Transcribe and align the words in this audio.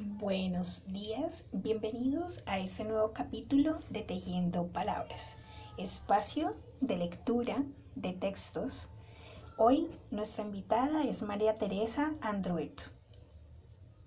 Buenos 0.00 0.84
días, 0.86 1.48
bienvenidos 1.50 2.44
a 2.46 2.60
este 2.60 2.84
nuevo 2.84 3.12
capítulo 3.12 3.80
de 3.90 4.02
Tejiendo 4.02 4.68
Palabras, 4.68 5.40
espacio 5.76 6.54
de 6.80 6.98
lectura 6.98 7.64
de 7.96 8.12
textos. 8.12 8.88
Hoy 9.56 9.88
nuestra 10.12 10.44
invitada 10.44 11.02
es 11.02 11.22
María 11.22 11.56
Teresa 11.56 12.14
Andrueto. 12.20 12.84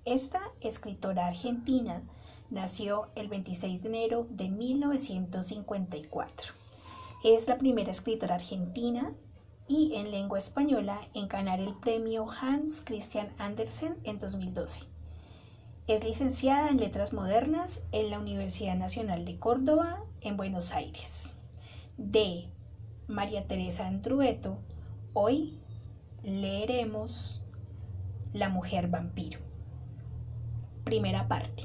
Esta 0.05 0.39
escritora 0.61 1.27
argentina 1.27 2.03
nació 2.49 3.09
el 3.15 3.27
26 3.27 3.83
de 3.83 3.89
enero 3.89 4.27
de 4.29 4.47
1954. 4.47 6.53
Es 7.25 7.49
la 7.49 7.57
primera 7.57 7.91
escritora 7.91 8.35
argentina 8.35 9.13
y 9.67 9.95
en 9.95 10.11
lengua 10.11 10.37
española 10.37 11.01
en 11.13 11.27
ganar 11.27 11.59
el 11.59 11.73
premio 11.73 12.27
Hans 12.31 12.81
Christian 12.85 13.33
Andersen 13.37 13.97
en 14.05 14.19
2012. 14.19 14.90
Es 15.87 16.03
licenciada 16.03 16.69
en 16.69 16.77
Letras 16.77 17.11
Modernas 17.11 17.83
en 17.91 18.11
la 18.11 18.19
Universidad 18.19 18.75
Nacional 18.75 19.25
de 19.25 19.39
Córdoba, 19.39 20.03
en 20.21 20.37
Buenos 20.37 20.73
Aires. 20.73 21.35
De 21.97 22.47
María 23.07 23.47
Teresa 23.47 23.87
Andrueto, 23.87 24.59
hoy 25.13 25.59
leeremos 26.21 27.41
La 28.31 28.47
mujer 28.47 28.89
vampiro. 28.89 29.39
Primera 30.83 31.27
parte. 31.27 31.63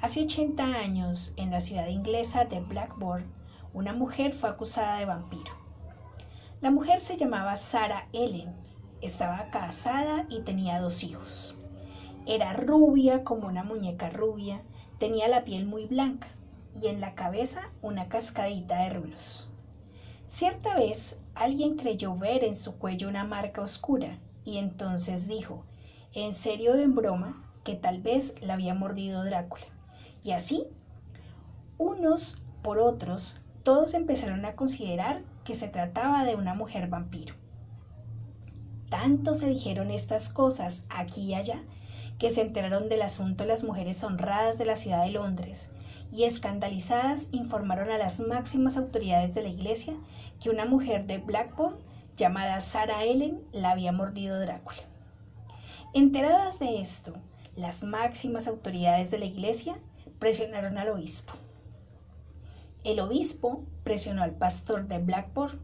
Hace 0.00 0.24
80 0.24 0.64
años, 0.64 1.32
en 1.36 1.52
la 1.52 1.60
ciudad 1.60 1.86
inglesa 1.86 2.44
de 2.44 2.60
Blackburn, 2.60 3.32
una 3.72 3.92
mujer 3.92 4.34
fue 4.34 4.50
acusada 4.50 4.98
de 4.98 5.06
vampiro. 5.06 5.52
La 6.60 6.72
mujer 6.72 7.00
se 7.00 7.16
llamaba 7.16 7.54
Sarah 7.54 8.08
Ellen, 8.12 8.52
estaba 9.00 9.48
casada 9.50 10.26
y 10.28 10.40
tenía 10.40 10.80
dos 10.80 11.04
hijos. 11.04 11.60
Era 12.26 12.52
rubia 12.54 13.22
como 13.22 13.46
una 13.46 13.62
muñeca 13.62 14.10
rubia, 14.10 14.62
tenía 14.98 15.28
la 15.28 15.44
piel 15.44 15.64
muy 15.64 15.86
blanca 15.86 16.26
y 16.74 16.88
en 16.88 17.00
la 17.00 17.14
cabeza 17.14 17.70
una 17.82 18.08
cascadita 18.08 18.82
de 18.82 18.90
rulos. 18.90 19.52
Cierta 20.26 20.74
vez 20.74 21.20
alguien 21.36 21.76
creyó 21.76 22.16
ver 22.16 22.42
en 22.42 22.56
su 22.56 22.78
cuello 22.78 23.08
una 23.08 23.22
marca 23.24 23.60
oscura 23.60 24.18
y 24.44 24.58
entonces 24.58 25.28
dijo, 25.28 25.64
en 26.14 26.32
serio 26.32 26.72
o 26.72 26.76
en 26.76 26.96
broma, 26.96 27.44
que 27.62 27.74
tal 27.76 28.02
vez 28.02 28.34
la 28.40 28.54
había 28.54 28.74
mordido 28.74 29.24
Drácula. 29.24 29.66
Y 30.24 30.32
así, 30.32 30.66
unos 31.78 32.42
por 32.62 32.78
otros, 32.78 33.40
todos 33.62 33.94
empezaron 33.94 34.44
a 34.46 34.56
considerar 34.56 35.22
que 35.44 35.54
se 35.54 35.68
trataba 35.68 36.24
de 36.24 36.34
una 36.34 36.54
mujer 36.54 36.88
vampiro. 36.88 37.36
Tanto 38.90 39.34
se 39.34 39.48
dijeron 39.48 39.92
estas 39.92 40.28
cosas 40.28 40.84
aquí 40.88 41.22
y 41.22 41.34
allá 41.34 41.62
que 42.18 42.30
se 42.30 42.40
enteraron 42.40 42.88
del 42.88 43.02
asunto 43.02 43.44
las 43.44 43.62
mujeres 43.62 44.02
honradas 44.02 44.58
de 44.58 44.64
la 44.64 44.76
ciudad 44.76 45.04
de 45.04 45.10
Londres 45.10 45.70
y 46.10 46.24
escandalizadas 46.24 47.28
informaron 47.32 47.90
a 47.90 47.98
las 47.98 48.20
máximas 48.20 48.76
autoridades 48.76 49.34
de 49.34 49.42
la 49.42 49.48
iglesia 49.48 49.94
que 50.40 50.50
una 50.50 50.64
mujer 50.64 51.06
de 51.06 51.18
Blackburn 51.18 51.76
llamada 52.16 52.60
Sarah 52.60 53.04
Ellen 53.04 53.42
la 53.52 53.70
había 53.70 53.92
mordido 53.92 54.40
Drácula. 54.40 54.78
Enteradas 55.92 56.58
de 56.58 56.80
esto, 56.80 57.14
las 57.54 57.84
máximas 57.84 58.46
autoridades 58.48 59.10
de 59.10 59.18
la 59.18 59.26
iglesia 59.26 59.78
presionaron 60.18 60.78
al 60.78 60.88
obispo. 60.88 61.34
El 62.84 63.00
obispo 63.00 63.62
presionó 63.84 64.22
al 64.22 64.32
pastor 64.32 64.86
de 64.86 64.98
Blackburn 64.98 65.58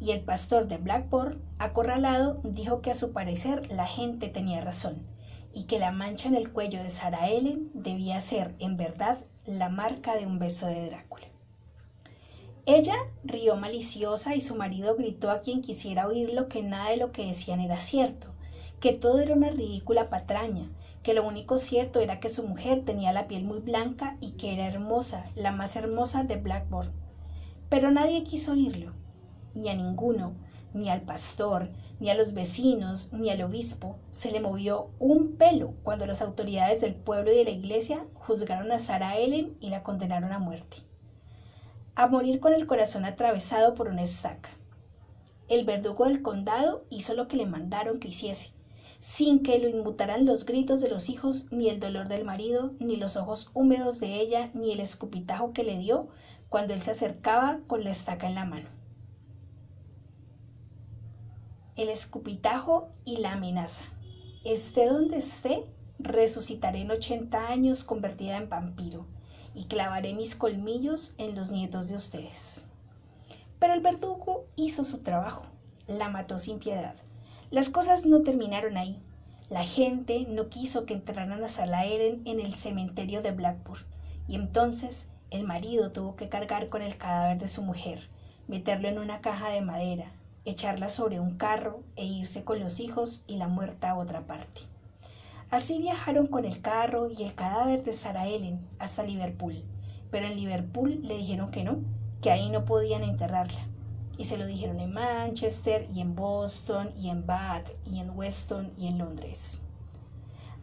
y 0.00 0.12
el 0.12 0.20
pastor 0.20 0.66
de 0.66 0.78
Blackburn, 0.78 1.42
acorralado, 1.58 2.40
dijo 2.42 2.80
que 2.80 2.90
a 2.90 2.94
su 2.94 3.12
parecer 3.12 3.70
la 3.70 3.86
gente 3.86 4.28
tenía 4.28 4.62
razón 4.62 5.04
y 5.52 5.64
que 5.64 5.78
la 5.78 5.92
mancha 5.92 6.28
en 6.28 6.34
el 6.34 6.52
cuello 6.52 6.82
de 6.82 6.90
Sarah 6.90 7.28
Ellen 7.28 7.70
debía 7.74 8.20
ser, 8.20 8.54
en 8.58 8.76
verdad, 8.76 9.18
la 9.46 9.68
marca 9.68 10.14
de 10.14 10.26
un 10.26 10.38
beso 10.38 10.66
de 10.66 10.86
Drácula. 10.86 11.26
Ella 12.66 12.96
rió 13.24 13.56
maliciosa 13.56 14.36
y 14.36 14.40
su 14.40 14.54
marido 14.54 14.94
gritó 14.94 15.30
a 15.30 15.40
quien 15.40 15.62
quisiera 15.62 16.06
oírlo 16.06 16.48
que 16.48 16.62
nada 16.62 16.90
de 16.90 16.98
lo 16.98 17.10
que 17.10 17.26
decían 17.26 17.60
era 17.60 17.80
cierto, 17.80 18.28
que 18.80 18.92
todo 18.92 19.20
era 19.20 19.34
una 19.34 19.50
ridícula 19.50 20.08
patraña, 20.08 20.70
que 21.02 21.14
lo 21.14 21.26
único 21.26 21.58
cierto 21.58 22.00
era 22.00 22.20
que 22.20 22.28
su 22.28 22.46
mujer 22.46 22.84
tenía 22.84 23.12
la 23.12 23.26
piel 23.26 23.44
muy 23.44 23.58
blanca 23.58 24.16
y 24.20 24.32
que 24.32 24.52
era 24.52 24.66
hermosa, 24.66 25.24
la 25.34 25.50
más 25.50 25.74
hermosa 25.74 26.22
de 26.24 26.36
Blackburn. 26.36 26.92
Pero 27.68 27.90
nadie 27.90 28.22
quiso 28.24 28.52
oírlo, 28.52 28.92
ni 29.54 29.68
a 29.68 29.74
ninguno, 29.74 30.34
ni 30.74 30.90
al 30.90 31.00
pastor, 31.00 31.70
ni 32.00 32.08
a 32.08 32.14
los 32.14 32.32
vecinos, 32.32 33.12
ni 33.12 33.30
al 33.30 33.42
obispo, 33.42 33.98
se 34.08 34.32
le 34.32 34.40
movió 34.40 34.90
un 34.98 35.36
pelo 35.36 35.74
cuando 35.82 36.06
las 36.06 36.22
autoridades 36.22 36.80
del 36.80 36.94
pueblo 36.94 37.30
y 37.30 37.36
de 37.36 37.44
la 37.44 37.50
iglesia 37.50 38.06
juzgaron 38.14 38.72
a 38.72 38.78
Sarah 38.78 39.18
Ellen 39.18 39.56
y 39.60 39.68
la 39.68 39.82
condenaron 39.82 40.32
a 40.32 40.38
muerte. 40.38 40.78
A 41.94 42.06
morir 42.06 42.40
con 42.40 42.54
el 42.54 42.66
corazón 42.66 43.04
atravesado 43.04 43.74
por 43.74 43.88
una 43.88 44.02
estaca. 44.02 44.48
El 45.48 45.66
verdugo 45.66 46.06
del 46.06 46.22
condado 46.22 46.84
hizo 46.88 47.14
lo 47.14 47.28
que 47.28 47.36
le 47.36 47.44
mandaron 47.44 48.00
que 48.00 48.08
hiciese, 48.08 48.52
sin 48.98 49.42
que 49.42 49.58
lo 49.58 49.68
inmutaran 49.68 50.24
los 50.24 50.46
gritos 50.46 50.80
de 50.80 50.88
los 50.88 51.10
hijos, 51.10 51.46
ni 51.50 51.68
el 51.68 51.80
dolor 51.80 52.08
del 52.08 52.24
marido, 52.24 52.72
ni 52.78 52.96
los 52.96 53.16
ojos 53.16 53.50
húmedos 53.52 54.00
de 54.00 54.20
ella, 54.20 54.50
ni 54.54 54.72
el 54.72 54.80
escupitajo 54.80 55.52
que 55.52 55.64
le 55.64 55.76
dio 55.76 56.08
cuando 56.48 56.72
él 56.72 56.80
se 56.80 56.92
acercaba 56.92 57.60
con 57.66 57.84
la 57.84 57.90
estaca 57.90 58.26
en 58.26 58.36
la 58.36 58.46
mano. 58.46 58.79
El 61.80 61.88
escupitajo 61.88 62.90
y 63.04 63.16
la 63.16 63.32
amenaza. 63.32 63.86
Esté 64.44 64.86
donde 64.86 65.16
esté, 65.16 65.64
resucitaré 65.98 66.82
en 66.82 66.92
ochenta 66.92 67.48
años 67.48 67.82
convertida 67.82 68.36
en 68.36 68.48
vampiro 68.48 69.06
y 69.54 69.64
clavaré 69.64 70.14
mis 70.14 70.36
colmillos 70.36 71.14
en 71.18 71.34
los 71.34 71.50
nietos 71.50 71.88
de 71.88 71.96
ustedes. 71.96 72.64
Pero 73.58 73.74
el 73.74 73.80
verdugo 73.80 74.44
hizo 74.54 74.84
su 74.84 74.98
trabajo, 74.98 75.42
la 75.88 76.08
mató 76.08 76.38
sin 76.38 76.60
piedad 76.60 76.94
las 77.50 77.68
cosas 77.68 78.06
no 78.06 78.22
terminaron 78.22 78.76
ahí. 78.76 79.02
La 79.48 79.64
gente 79.64 80.24
no 80.28 80.48
quiso 80.48 80.86
que 80.86 80.94
enterraran 80.94 81.42
a 81.42 81.48
Sarah 81.48 81.84
Ellen 81.84 82.22
en 82.24 82.38
el 82.38 82.54
cementerio 82.54 83.22
de 83.22 83.32
Blackburn, 83.32 83.82
y 84.28 84.36
entonces 84.36 85.08
el 85.30 85.42
marido 85.42 85.90
tuvo 85.90 86.14
que 86.14 86.28
cargar 86.28 86.68
con 86.68 86.80
el 86.80 86.96
cadáver 86.96 87.38
de 87.38 87.48
su 87.48 87.62
mujer, 87.62 88.08
meterlo 88.46 88.86
en 88.86 89.00
una 89.00 89.20
caja 89.20 89.50
de 89.50 89.62
madera, 89.62 90.12
echarla 90.44 90.88
sobre 90.88 91.20
un 91.20 91.36
carro 91.36 91.82
e 91.96 92.04
irse 92.04 92.44
con 92.44 92.60
los 92.60 92.80
hijos 92.80 93.24
y 93.26 93.36
la 93.36 93.48
muerta 93.48 93.90
a 93.90 93.96
otra 93.96 94.26
parte. 94.26 94.62
Así 95.50 95.78
viajaron 95.78 96.28
con 96.28 96.44
el 96.44 96.60
carro 96.60 97.10
y 97.10 97.24
el 97.24 97.34
cadáver 97.34 97.82
de 97.82 97.92
Sarah 97.92 98.28
Ellen 98.28 98.60
hasta 98.78 99.02
Liverpool, 99.02 99.64
pero 100.10 100.26
en 100.26 100.36
Liverpool 100.36 101.00
le 101.02 101.16
dijeron 101.16 101.50
que 101.50 101.64
no, 101.64 101.78
que 102.22 102.30
ahí 102.30 102.50
no 102.50 102.64
podían 102.64 103.02
enterrarla, 103.02 103.66
y 104.16 104.26
se 104.26 104.36
lo 104.36 104.46
dijeron 104.46 104.78
en 104.80 104.92
Manchester 104.92 105.88
y 105.92 106.00
en 106.00 106.14
Boston 106.14 106.92
y 106.96 107.10
en 107.10 107.26
Bath 107.26 107.70
y 107.84 107.98
en 107.98 108.10
Weston 108.10 108.72
y 108.78 108.86
en 108.86 108.98
Londres. 108.98 109.60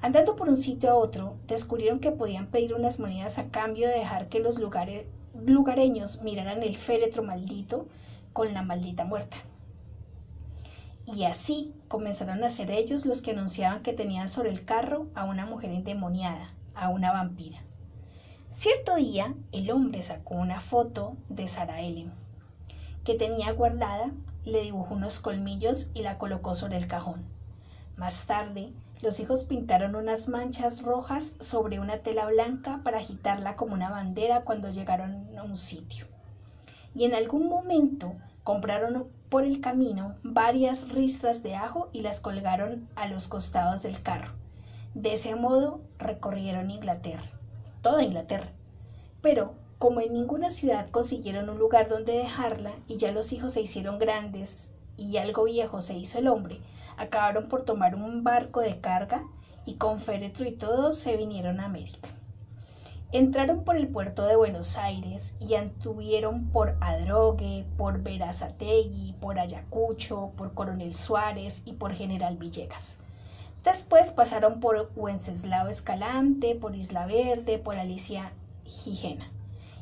Andando 0.01 0.35
por 0.35 0.47
un 0.47 0.57
sitio 0.57 0.91
a 0.91 0.95
otro, 0.95 1.35
descubrieron 1.47 1.99
que 1.99 2.11
podían 2.11 2.47
pedir 2.47 2.73
unas 2.75 2.99
monedas 2.99 3.39
a 3.39 3.49
cambio 3.49 3.87
de 3.87 3.95
dejar 3.95 4.29
que 4.29 4.39
los 4.39 4.59
lugareños 4.59 6.21
miraran 6.21 6.61
el 6.61 6.77
féretro 6.77 7.23
maldito 7.23 7.87
con 8.31 8.53
la 8.53 8.61
maldita 8.61 9.05
muerta. 9.05 9.37
Y 11.07 11.23
así 11.23 11.73
comenzaron 11.87 12.43
a 12.43 12.51
ser 12.51 12.69
ellos 12.69 13.07
los 13.07 13.23
que 13.23 13.31
anunciaban 13.31 13.81
que 13.81 13.93
tenían 13.93 14.29
sobre 14.29 14.51
el 14.51 14.65
carro 14.65 15.07
a 15.15 15.23
una 15.23 15.47
mujer 15.47 15.71
endemoniada, 15.71 16.53
a 16.75 16.89
una 16.89 17.11
vampira. 17.11 17.63
Cierto 18.49 18.95
día, 18.97 19.33
el 19.51 19.71
hombre 19.71 20.03
sacó 20.03 20.35
una 20.35 20.59
foto 20.59 21.17
de 21.29 21.47
Sarah 21.47 21.81
Ellen 21.81 22.11
que 23.07 23.15
tenía 23.15 23.53
guardada, 23.53 24.11
le 24.43 24.63
dibujó 24.63 24.93
unos 24.93 25.21
colmillos 25.21 25.91
y 25.93 26.01
la 26.01 26.17
colocó 26.17 26.55
sobre 26.55 26.75
el 26.75 26.87
cajón. 26.87 27.23
Más 27.95 28.25
tarde, 28.25 28.73
los 29.01 29.21
hijos 29.21 29.45
pintaron 29.45 29.95
unas 29.95 30.27
manchas 30.27 30.81
rojas 30.81 31.37
sobre 31.39 31.79
una 31.79 31.99
tela 31.99 32.25
blanca 32.25 32.81
para 32.83 32.97
agitarla 32.97 33.55
como 33.55 33.73
una 33.73 33.89
bandera 33.89 34.41
cuando 34.41 34.71
llegaron 34.71 35.25
a 35.37 35.43
un 35.43 35.55
sitio. 35.55 36.05
Y 36.93 37.05
en 37.05 37.15
algún 37.15 37.47
momento 37.47 38.13
compraron 38.43 39.07
por 39.29 39.43
el 39.43 39.59
camino 39.59 40.15
varias 40.23 40.89
ristras 40.89 41.43
de 41.43 41.55
ajo 41.55 41.89
y 41.91 42.01
las 42.01 42.19
colgaron 42.21 42.87
a 42.95 43.07
los 43.07 43.27
costados 43.27 43.83
del 43.83 44.01
carro. 44.01 44.33
De 44.93 45.13
ese 45.13 45.35
modo 45.35 45.81
recorrieron 45.99 46.71
Inglaterra, 46.71 47.31
toda 47.81 48.03
Inglaterra. 48.03 48.51
Pero 49.21 49.55
como 49.77 50.01
en 50.01 50.13
ninguna 50.13 50.49
ciudad 50.49 50.89
consiguieron 50.89 51.49
un 51.49 51.59
lugar 51.59 51.87
donde 51.87 52.13
dejarla 52.13 52.71
y 52.87 52.97
ya 52.97 53.11
los 53.11 53.31
hijos 53.31 53.53
se 53.53 53.61
hicieron 53.61 53.99
grandes 53.99 54.73
y 54.95 55.17
algo 55.17 55.43
viejo 55.43 55.81
se 55.81 55.95
hizo 55.95 56.17
el 56.19 56.27
hombre, 56.27 56.61
acabaron 56.97 57.47
por 57.47 57.61
tomar 57.61 57.95
un 57.95 58.23
barco 58.23 58.61
de 58.61 58.79
carga 58.79 59.23
y 59.65 59.75
con 59.75 59.99
féretro 59.99 60.45
y 60.45 60.53
todo 60.53 60.93
se 60.93 61.17
vinieron 61.17 61.59
a 61.59 61.65
América. 61.65 62.16
Entraron 63.13 63.63
por 63.63 63.77
el 63.77 63.87
puerto 63.87 64.25
de 64.25 64.35
Buenos 64.35 64.77
Aires 64.77 65.35
y 65.39 65.55
anduvieron 65.55 66.49
por 66.49 66.75
Adrogue, 66.81 67.65
por 67.77 68.03
Verazategui, 68.03 69.15
por 69.21 69.39
Ayacucho, 69.39 70.33
por 70.35 70.53
Coronel 70.53 70.93
Suárez 70.93 71.63
y 71.65 71.73
por 71.73 71.93
General 71.93 72.35
Villegas. 72.35 72.99
Después 73.63 74.11
pasaron 74.11 74.59
por 74.59 74.91
Wenceslao 74.97 75.69
Escalante, 75.69 76.55
por 76.55 76.75
Isla 76.75 77.05
Verde, 77.05 77.59
por 77.59 77.77
Alicia 77.77 78.33
Gijena 78.65 79.31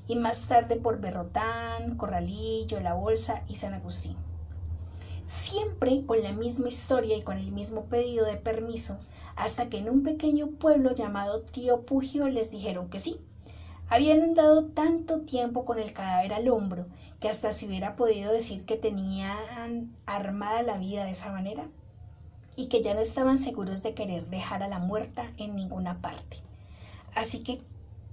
y 0.07 0.15
más 0.15 0.47
tarde 0.47 0.75
por 0.75 0.99
Berrotán, 0.99 1.97
Corralillo, 1.97 2.79
La 2.79 2.93
Bolsa 2.93 3.41
y 3.47 3.55
San 3.55 3.73
Agustín. 3.73 4.15
Siempre 5.25 6.05
con 6.05 6.21
la 6.21 6.33
misma 6.33 6.67
historia 6.67 7.17
y 7.17 7.23
con 7.23 7.39
el 7.39 7.51
mismo 7.51 7.85
pedido 7.85 8.27
de 8.27 8.37
permiso, 8.37 8.99
hasta 9.35 9.69
que 9.69 9.77
en 9.77 9.89
un 9.89 10.03
pequeño 10.03 10.51
pueblo 10.51 10.93
llamado 10.93 11.41
Tío 11.41 11.81
Pugio 11.81 12.27
les 12.29 12.51
dijeron 12.51 12.89
que 12.89 12.99
sí. 12.99 13.19
Habían 13.89 14.21
andado 14.21 14.65
tanto 14.65 15.21
tiempo 15.21 15.65
con 15.65 15.79
el 15.79 15.93
cadáver 15.93 16.33
al 16.33 16.47
hombro 16.47 16.85
que 17.19 17.27
hasta 17.27 17.51
se 17.51 17.65
hubiera 17.65 17.95
podido 17.95 18.31
decir 18.31 18.65
que 18.65 18.77
tenían 18.77 19.95
armada 20.05 20.61
la 20.61 20.77
vida 20.77 21.05
de 21.05 21.11
esa 21.11 21.31
manera 21.31 21.67
y 22.55 22.67
que 22.67 22.83
ya 22.83 22.93
no 22.93 22.99
estaban 22.99 23.39
seguros 23.39 23.81
de 23.81 23.95
querer 23.95 24.27
dejar 24.27 24.61
a 24.61 24.67
la 24.67 24.79
muerta 24.79 25.31
en 25.37 25.55
ninguna 25.55 26.01
parte. 26.01 26.37
Así 27.15 27.39
que, 27.39 27.61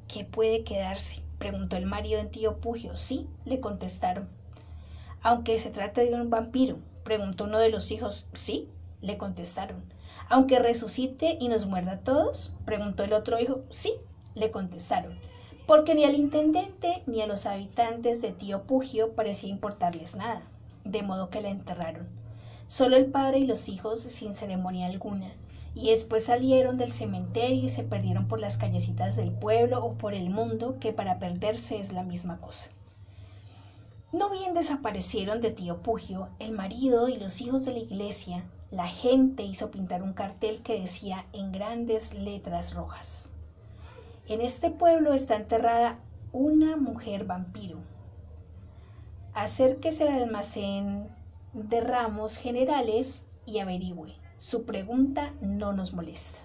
¿qué 0.08 0.24
puede 0.24 0.64
quedarse? 0.64 1.22
preguntó 1.38 1.76
el 1.76 1.84
marido 1.84 2.20
en 2.20 2.30
tío 2.30 2.56
Pugio. 2.56 2.96
Sí, 2.96 3.26
le 3.44 3.60
contestaron. 3.60 4.28
Aunque 5.22 5.58
se 5.58 5.70
trate 5.70 6.08
de 6.08 6.14
un 6.14 6.30
vampiro, 6.30 6.78
preguntó 7.04 7.44
uno 7.44 7.58
de 7.58 7.70
los 7.70 7.90
hijos. 7.90 8.28
Sí, 8.32 8.68
le 9.00 9.18
contestaron. 9.18 9.82
Aunque 10.28 10.58
resucite 10.58 11.36
y 11.40 11.48
nos 11.48 11.66
muerda 11.66 11.92
a 11.92 12.00
todos, 12.00 12.54
preguntó 12.64 13.04
el 13.04 13.12
otro 13.12 13.38
hijo. 13.40 13.62
Sí, 13.70 13.94
le 14.34 14.50
contestaron. 14.50 15.18
Porque 15.66 15.94
ni 15.94 16.04
al 16.04 16.14
intendente 16.14 17.02
ni 17.06 17.20
a 17.20 17.26
los 17.26 17.46
habitantes 17.46 18.20
de 18.20 18.32
tío 18.32 18.62
Pugio 18.62 19.12
parecía 19.14 19.50
importarles 19.50 20.16
nada, 20.16 20.42
de 20.84 21.02
modo 21.02 21.30
que 21.30 21.40
la 21.40 21.50
enterraron. 21.50 22.08
Solo 22.66 22.96
el 22.96 23.06
padre 23.06 23.38
y 23.38 23.46
los 23.46 23.68
hijos 23.68 24.00
sin 24.00 24.32
ceremonia 24.32 24.86
alguna, 24.86 25.32
y 25.74 25.90
después 25.90 26.24
salieron 26.24 26.78
del 26.78 26.92
cementerio 26.92 27.64
y 27.64 27.68
se 27.68 27.82
perdieron 27.82 28.28
por 28.28 28.40
las 28.40 28.56
callecitas 28.56 29.16
del 29.16 29.30
pueblo 29.30 29.84
o 29.84 29.94
por 29.94 30.14
el 30.14 30.30
mundo, 30.30 30.76
que 30.80 30.92
para 30.92 31.18
perderse 31.18 31.78
es 31.78 31.92
la 31.92 32.02
misma 32.02 32.40
cosa. 32.40 32.70
No 34.12 34.28
bien 34.28 34.52
desaparecieron 34.52 35.40
de 35.40 35.50
tío 35.50 35.80
Pugio, 35.80 36.28
el 36.38 36.52
marido 36.52 37.08
y 37.08 37.16
los 37.16 37.40
hijos 37.40 37.64
de 37.64 37.72
la 37.72 37.78
iglesia, 37.78 38.44
la 38.70 38.86
gente 38.86 39.42
hizo 39.42 39.70
pintar 39.70 40.02
un 40.02 40.12
cartel 40.12 40.62
que 40.62 40.78
decía 40.78 41.24
en 41.32 41.50
grandes 41.50 42.12
letras 42.12 42.74
rojas. 42.74 43.30
En 44.28 44.42
este 44.42 44.70
pueblo 44.70 45.14
está 45.14 45.36
enterrada 45.36 45.98
una 46.30 46.76
mujer 46.76 47.24
vampiro. 47.24 47.78
Acérquese 49.32 50.02
al 50.02 50.22
almacén 50.22 51.08
de 51.54 51.80
ramos 51.80 52.36
generales 52.36 53.26
y 53.46 53.60
averigüe. 53.60 54.14
Su 54.36 54.64
pregunta 54.64 55.32
no 55.40 55.72
nos 55.72 55.94
molesta. 55.94 56.38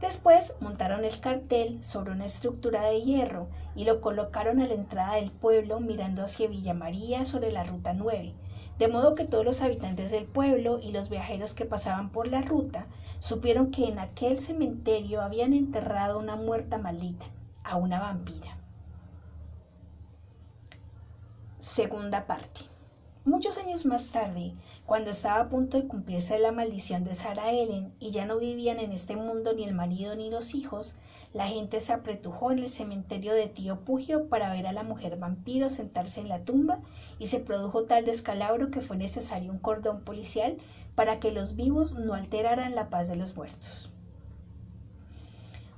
Después 0.00 0.56
montaron 0.60 1.04
el 1.04 1.20
cartel 1.20 1.82
sobre 1.84 2.12
una 2.12 2.24
estructura 2.24 2.82
de 2.82 3.02
hierro 3.02 3.48
y 3.74 3.84
lo 3.84 4.00
colocaron 4.00 4.60
a 4.60 4.66
la 4.66 4.72
entrada 4.72 5.16
del 5.16 5.30
pueblo 5.30 5.78
mirando 5.78 6.24
hacia 6.24 6.48
Villa 6.48 6.72
María 6.72 7.26
sobre 7.26 7.52
la 7.52 7.64
ruta 7.64 7.92
9, 7.92 8.34
de 8.78 8.88
modo 8.88 9.14
que 9.14 9.26
todos 9.26 9.44
los 9.44 9.60
habitantes 9.60 10.10
del 10.10 10.24
pueblo 10.24 10.80
y 10.82 10.92
los 10.92 11.10
viajeros 11.10 11.52
que 11.52 11.66
pasaban 11.66 12.10
por 12.10 12.28
la 12.28 12.40
ruta 12.40 12.86
supieron 13.18 13.70
que 13.70 13.88
en 13.88 13.98
aquel 13.98 14.40
cementerio 14.40 15.20
habían 15.20 15.52
enterrado 15.52 16.18
una 16.18 16.36
muerta 16.36 16.78
maldita, 16.78 17.26
a 17.62 17.76
una 17.76 18.00
vampira. 18.00 18.56
Segunda 21.58 22.26
parte. 22.26 22.62
Muchos 23.26 23.58
años 23.58 23.84
más 23.84 24.12
tarde, 24.12 24.54
cuando 24.86 25.10
estaba 25.10 25.42
a 25.42 25.48
punto 25.50 25.76
de 25.76 25.86
cumplirse 25.86 26.38
la 26.38 26.52
maldición 26.52 27.04
de 27.04 27.14
Sara 27.14 27.52
Ellen 27.52 27.92
y 28.00 28.12
ya 28.12 28.24
no 28.24 28.38
vivían 28.38 28.80
en 28.80 28.92
este 28.92 29.14
mundo 29.14 29.52
ni 29.52 29.64
el 29.64 29.74
marido 29.74 30.16
ni 30.16 30.30
los 30.30 30.54
hijos, 30.54 30.96
la 31.34 31.46
gente 31.46 31.80
se 31.80 31.92
apretujó 31.92 32.50
en 32.50 32.60
el 32.60 32.70
cementerio 32.70 33.34
de 33.34 33.46
Tío 33.46 33.84
Pugio 33.84 34.30
para 34.30 34.50
ver 34.50 34.66
a 34.66 34.72
la 34.72 34.84
mujer 34.84 35.18
vampiro 35.18 35.68
sentarse 35.68 36.22
en 36.22 36.30
la 36.30 36.46
tumba 36.46 36.80
y 37.18 37.26
se 37.26 37.40
produjo 37.40 37.84
tal 37.84 38.06
descalabro 38.06 38.70
que 38.70 38.80
fue 38.80 38.96
necesario 38.96 39.52
un 39.52 39.58
cordón 39.58 40.00
policial 40.00 40.56
para 40.94 41.20
que 41.20 41.30
los 41.30 41.56
vivos 41.56 41.96
no 41.96 42.14
alteraran 42.14 42.74
la 42.74 42.88
paz 42.88 43.06
de 43.08 43.16
los 43.16 43.36
muertos. 43.36 43.90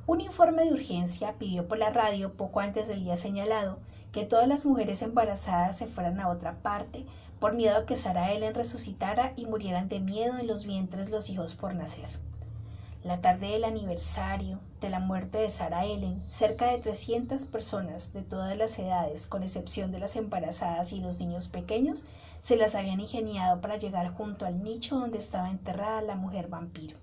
Un 0.05 0.21
informe 0.21 0.65
de 0.65 0.73
urgencia 0.73 1.39
pidió 1.39 1.69
por 1.69 1.79
la 1.79 1.91
radio 1.91 2.33
poco 2.33 2.59
antes 2.59 2.89
del 2.89 3.05
día 3.05 3.15
señalado 3.15 3.79
que 4.11 4.25
todas 4.25 4.49
las 4.49 4.67
mujeres 4.67 5.01
embarazadas 5.01 5.79
se 5.79 5.87
fueran 5.87 6.19
a 6.19 6.29
otra 6.29 6.57
parte 6.57 7.07
por 7.39 7.55
miedo 7.55 7.77
a 7.77 7.87
que 7.87 7.95
Sara 7.95 8.33
Ellen 8.33 8.53
resucitara 8.53 9.33
y 9.37 9.47
murieran 9.47 9.89
de 9.89 10.01
miedo 10.01 10.39
en 10.39 10.49
los 10.49 10.67
vientres 10.67 11.11
los 11.13 11.31
hijos 11.31 11.55
por 11.55 11.77
nacer. 11.77 12.19
La 13.05 13.21
tarde 13.21 13.51
del 13.51 13.63
aniversario 13.63 14.59
de 14.81 14.91
la 14.91 14.99
muerte 14.99 15.39
de 15.39 15.51
Sara 15.51 15.85
Ellen, 15.85 16.21
cerca 16.27 16.73
de 16.73 16.79
300 16.79 17.45
personas 17.45 18.13
de 18.13 18.23
todas 18.23 18.57
las 18.57 18.77
edades, 18.81 19.29
con 19.29 19.45
excepción 19.45 19.93
de 19.93 20.01
las 20.01 20.17
embarazadas 20.17 20.93
y 20.93 21.01
los 21.01 21.21
niños 21.21 21.47
pequeños, 21.47 22.05
se 22.41 22.57
las 22.57 22.75
habían 22.75 23.01
ingeniado 23.01 23.61
para 23.61 23.77
llegar 23.77 24.13
junto 24.15 24.47
al 24.47 24.65
nicho 24.65 24.99
donde 24.99 25.19
estaba 25.19 25.49
enterrada 25.49 26.03
la 26.03 26.17
mujer 26.17 26.49
vampiro. 26.49 26.97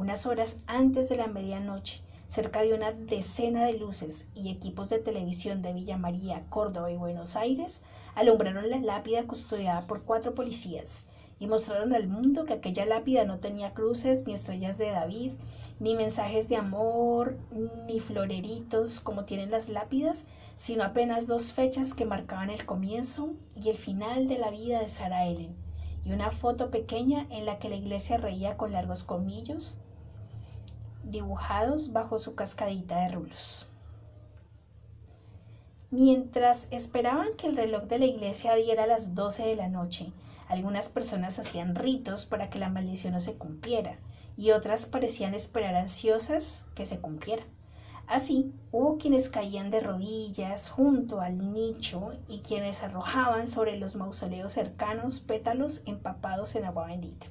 Unas 0.00 0.26
horas 0.26 0.60
antes 0.68 1.08
de 1.08 1.16
la 1.16 1.26
medianoche, 1.26 2.04
cerca 2.28 2.62
de 2.62 2.72
una 2.72 2.92
decena 2.92 3.64
de 3.64 3.72
luces 3.72 4.28
y 4.32 4.48
equipos 4.48 4.90
de 4.90 5.00
televisión 5.00 5.60
de 5.60 5.72
Villa 5.72 5.96
María, 5.96 6.44
Córdoba 6.50 6.92
y 6.92 6.96
Buenos 6.96 7.34
Aires 7.34 7.82
alumbraron 8.14 8.70
la 8.70 8.78
lápida 8.78 9.26
custodiada 9.26 9.88
por 9.88 10.04
cuatro 10.04 10.36
policías 10.36 11.08
y 11.40 11.48
mostraron 11.48 11.94
al 11.94 12.06
mundo 12.06 12.44
que 12.44 12.52
aquella 12.52 12.86
lápida 12.86 13.24
no 13.24 13.40
tenía 13.40 13.74
cruces, 13.74 14.24
ni 14.24 14.34
estrellas 14.34 14.78
de 14.78 14.92
David, 14.92 15.32
ni 15.80 15.96
mensajes 15.96 16.48
de 16.48 16.54
amor, 16.54 17.36
ni 17.88 17.98
floreritos 17.98 19.00
como 19.00 19.24
tienen 19.24 19.50
las 19.50 19.68
lápidas, 19.68 20.26
sino 20.54 20.84
apenas 20.84 21.26
dos 21.26 21.54
fechas 21.54 21.92
que 21.92 22.04
marcaban 22.04 22.50
el 22.50 22.64
comienzo 22.66 23.30
y 23.60 23.70
el 23.70 23.76
final 23.76 24.28
de 24.28 24.38
la 24.38 24.50
vida 24.50 24.78
de 24.78 24.88
Sara 24.90 25.26
Ellen, 25.26 25.56
y 26.04 26.12
una 26.12 26.30
foto 26.30 26.70
pequeña 26.70 27.26
en 27.30 27.46
la 27.46 27.58
que 27.58 27.68
la 27.68 27.74
iglesia 27.74 28.16
reía 28.16 28.56
con 28.56 28.72
largos 28.72 29.02
comillos, 29.02 29.76
dibujados 31.10 31.92
bajo 31.92 32.18
su 32.18 32.34
cascadita 32.34 33.00
de 33.02 33.08
rulos. 33.08 33.66
Mientras 35.90 36.68
esperaban 36.70 37.28
que 37.38 37.46
el 37.46 37.56
reloj 37.56 37.84
de 37.84 37.98
la 37.98 38.04
iglesia 38.04 38.54
diera 38.54 38.86
las 38.86 39.14
doce 39.14 39.46
de 39.46 39.56
la 39.56 39.68
noche, 39.68 40.12
algunas 40.46 40.90
personas 40.90 41.38
hacían 41.38 41.74
ritos 41.74 42.26
para 42.26 42.50
que 42.50 42.58
la 42.58 42.68
maldición 42.68 43.14
no 43.14 43.20
se 43.20 43.34
cumpliera, 43.34 43.98
y 44.36 44.50
otras 44.50 44.84
parecían 44.84 45.34
esperar 45.34 45.74
ansiosas 45.74 46.66
que 46.74 46.84
se 46.84 47.00
cumpliera. 47.00 47.44
Así, 48.06 48.52
hubo 48.70 48.98
quienes 48.98 49.30
caían 49.30 49.70
de 49.70 49.80
rodillas 49.80 50.68
junto 50.68 51.20
al 51.20 51.52
nicho 51.52 52.12
y 52.28 52.40
quienes 52.40 52.82
arrojaban 52.82 53.46
sobre 53.46 53.78
los 53.78 53.96
mausoleos 53.96 54.52
cercanos 54.52 55.20
pétalos 55.20 55.82
empapados 55.86 56.54
en 56.54 56.64
agua 56.64 56.86
bendita 56.86 57.26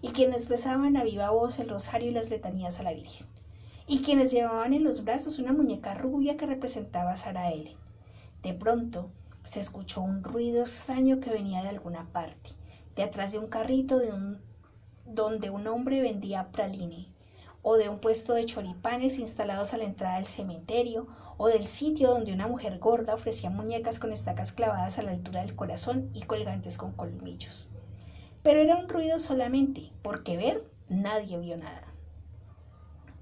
y 0.00 0.10
quienes 0.10 0.48
rezaban 0.48 0.96
a 0.96 1.02
viva 1.02 1.30
voz 1.30 1.58
el 1.58 1.68
rosario 1.68 2.10
y 2.10 2.14
las 2.14 2.30
letanías 2.30 2.78
a 2.78 2.84
la 2.84 2.92
Virgen, 2.92 3.26
y 3.86 4.00
quienes 4.02 4.30
llevaban 4.30 4.72
en 4.72 4.84
los 4.84 5.04
brazos 5.04 5.38
una 5.38 5.52
muñeca 5.52 5.94
rubia 5.94 6.36
que 6.36 6.46
representaba 6.46 7.12
a 7.12 7.16
Sara 7.16 7.50
Ellen. 7.50 7.76
De 8.42 8.54
pronto 8.54 9.10
se 9.42 9.58
escuchó 9.60 10.00
un 10.00 10.22
ruido 10.22 10.60
extraño 10.60 11.18
que 11.18 11.30
venía 11.30 11.62
de 11.62 11.68
alguna 11.68 12.06
parte, 12.12 12.50
de 12.94 13.02
atrás 13.02 13.32
de 13.32 13.38
un 13.38 13.48
carrito 13.48 14.00
donde 15.04 15.50
un 15.50 15.66
hombre 15.66 16.00
vendía 16.00 16.52
praline, 16.52 17.08
o 17.62 17.76
de 17.76 17.88
un 17.88 17.98
puesto 17.98 18.34
de 18.34 18.44
choripanes 18.44 19.18
instalados 19.18 19.74
a 19.74 19.78
la 19.78 19.84
entrada 19.84 20.16
del 20.16 20.26
cementerio, 20.26 21.08
o 21.38 21.48
del 21.48 21.66
sitio 21.66 22.10
donde 22.10 22.32
una 22.32 22.46
mujer 22.46 22.78
gorda 22.78 23.14
ofrecía 23.14 23.50
muñecas 23.50 23.98
con 23.98 24.12
estacas 24.12 24.52
clavadas 24.52 24.98
a 24.98 25.02
la 25.02 25.10
altura 25.10 25.40
del 25.40 25.56
corazón 25.56 26.10
y 26.14 26.22
colgantes 26.22 26.78
con 26.78 26.92
colmillos 26.92 27.68
pero 28.48 28.62
era 28.62 28.76
un 28.76 28.88
ruido 28.88 29.18
solamente, 29.18 29.92
porque 30.00 30.38
ver 30.38 30.64
nadie 30.88 31.38
vio 31.38 31.58
nada. 31.58 31.82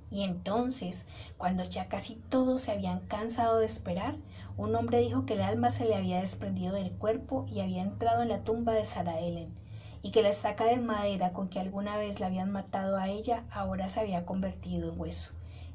Y 0.08 0.22
entonces, 0.22 1.08
cuando 1.36 1.64
ya 1.64 1.88
casi 1.88 2.14
todos 2.14 2.60
se 2.60 2.70
habían 2.70 3.00
cansado 3.00 3.58
de 3.58 3.66
esperar, 3.66 4.14
un 4.56 4.76
hombre 4.76 5.00
dijo 5.00 5.26
que 5.26 5.34
el 5.34 5.42
alma 5.42 5.70
se 5.70 5.84
le 5.84 5.96
había 5.96 6.20
desprendido 6.20 6.74
del 6.74 6.92
cuerpo 6.92 7.44
y 7.50 7.58
había 7.58 7.82
entrado 7.82 8.22
en 8.22 8.28
la 8.28 8.44
tumba 8.44 8.72
de 8.74 8.84
Sara 8.84 9.18
Ellen, 9.18 9.52
y 10.00 10.12
que 10.12 10.22
la 10.22 10.28
estaca 10.28 10.66
de 10.66 10.76
madera 10.76 11.32
con 11.32 11.48
que 11.48 11.58
alguna 11.58 11.96
vez 11.96 12.20
la 12.20 12.28
habían 12.28 12.52
matado 12.52 12.96
a 12.96 13.08
ella 13.08 13.42
ahora 13.50 13.88
se 13.88 13.98
había 13.98 14.24
convertido 14.24 14.92
en 14.92 15.00
hueso. 15.00 15.32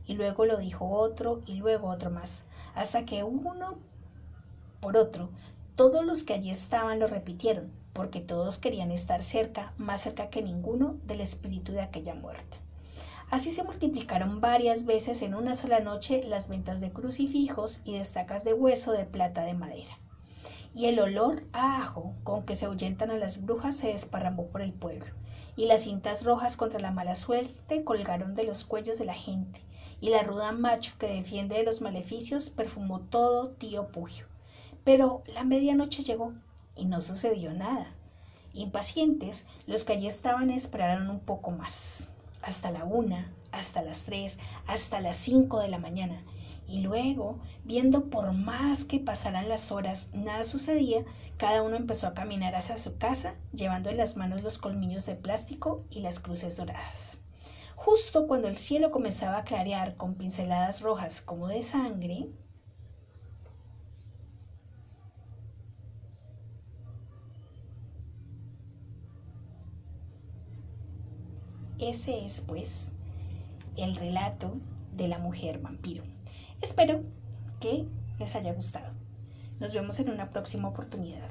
Y 0.08 0.14
luego 0.14 0.46
lo 0.46 0.60
dijo 0.60 0.88
otro 0.88 1.42
y 1.46 1.56
luego 1.56 1.90
otro 1.90 2.10
más, 2.10 2.46
hasta 2.74 3.04
que 3.04 3.26
uno 3.26 3.80
por 4.80 4.96
otro, 4.96 5.30
todos 5.76 6.06
los 6.06 6.24
que 6.24 6.36
allí 6.36 6.50
estaban 6.50 7.00
lo 7.00 7.08
repitieron, 7.08 7.81
porque 7.94 8.20
todos 8.20 8.58
querían 8.58 8.92
estar 8.92 9.24
cerca, 9.24 9.74
más 9.78 10.02
cerca 10.02 10.30
que 10.30 10.42
ninguno, 10.42 10.98
del 11.06 11.22
espíritu 11.22 11.72
de 11.72 11.82
aquella 11.82 12.14
muerte. 12.14 12.58
Así 13.32 13.52
se 13.52 13.64
multiplicaron 13.64 14.42
varias 14.42 14.86
veces 14.86 15.22
en 15.22 15.36
una 15.36 15.56
sola 15.56 15.80
noche 15.80 16.22
las 16.24 16.50
ventas 16.50 16.82
de 16.82 16.92
crucifijos 16.92 17.80
y 17.86 17.94
de 17.94 18.02
estacas 18.02 18.44
de 18.44 18.54
hueso 18.54 18.92
de 18.92 19.06
plata 19.06 19.44
de 19.44 19.54
madera. 19.54 19.98
Y 20.76 20.88
el 20.88 21.00
olor 21.00 21.44
a 21.54 21.82
ajo 21.82 22.14
con 22.24 22.44
que 22.44 22.56
se 22.56 22.66
ahuyentan 22.66 23.10
a 23.10 23.18
las 23.18 23.46
brujas 23.46 23.78
se 23.78 23.88
desparramó 23.88 24.48
por 24.48 24.62
el 24.62 24.74
pueblo, 24.74 25.06
y 25.56 25.66
las 25.66 25.84
cintas 25.84 26.26
rojas 26.26 26.58
contra 26.58 26.80
la 26.80 26.92
mala 26.92 27.16
suerte 27.16 27.84
colgaron 27.86 28.36
de 28.36 28.44
los 28.44 28.66
cuellos 28.66 29.00
de 29.00 29.06
la 29.06 29.14
gente, 29.14 29.62
y 30.02 30.10
la 30.10 30.24
ruda 30.24 30.52
macho 30.52 30.96
que 30.98 31.08
defiende 31.08 31.56
de 31.56 31.64
los 31.64 31.80
maleficios 31.80 32.50
perfumó 32.50 33.00
todo 33.00 33.52
tío 33.52 33.88
Pugio. 33.94 34.26
Pero 34.84 35.24
la 35.34 35.44
medianoche 35.44 36.04
llegó 36.04 36.34
y 36.76 36.86
no 36.86 37.02
sucedió 37.02 37.54
nada. 37.54 37.88
Impacientes, 38.54 39.46
los 39.66 39.84
que 39.84 39.94
allí 39.94 40.08
estaban 40.08 40.50
esperaron 40.50 41.10
un 41.10 41.20
poco 41.20 41.52
más, 41.52 42.10
hasta 42.42 42.72
la 42.72 42.84
una, 42.84 43.34
hasta 43.52 43.82
las 43.82 44.04
tres, 44.04 44.40
hasta 44.68 45.00
las 45.00 45.18
cinco 45.18 45.60
de 45.60 45.70
la 45.70 45.78
mañana, 45.78 46.24
y 46.68 46.82
luego, 46.82 47.40
viendo 47.66 48.10
por 48.10 48.32
más 48.32 48.86
que 48.86 49.00
pasaran 49.00 49.50
las 49.50 49.72
horas, 49.72 50.10
nada 50.14 50.44
sucedía, 50.44 51.04
cada 51.38 51.64
uno 51.64 51.76
empezó 51.76 52.08
a 52.08 52.14
caminar 52.14 52.56
hacia 52.56 52.78
su 52.78 52.98
casa, 52.98 53.36
llevando 53.54 53.90
en 53.90 53.98
las 53.98 54.16
manos 54.16 54.42
los 54.42 54.58
colmillos 54.58 55.06
de 55.06 55.16
plástico 55.16 55.84
y 55.90 56.00
las 56.00 56.20
cruces 56.20 56.56
doradas. 56.56 57.20
Justo 57.76 58.28
cuando 58.28 58.48
el 58.48 58.56
cielo 58.56 58.92
comenzaba 58.92 59.40
a 59.40 59.44
clarear 59.44 59.98
con 59.98 60.16
pinceladas 60.16 60.82
rojas 60.82 61.22
como 61.22 61.48
de 61.48 61.64
sangre, 61.64 62.30
ese 71.82 72.26
es, 72.26 72.42
pues, 72.42 72.94
el 73.78 73.96
relato 73.96 74.58
de 74.94 75.08
la 75.08 75.18
mujer 75.18 75.60
vampiro. 75.60 76.04
Espero 76.62 77.02
que 77.60 77.86
les 78.20 78.36
haya 78.36 78.54
gustado. 78.54 78.94
Nos 79.60 79.74
vemos 79.74 80.00
en 80.00 80.10
una 80.10 80.30
próxima 80.30 80.68
oportunidad. 80.68 81.30